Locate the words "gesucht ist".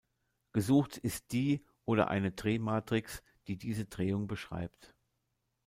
0.53-1.31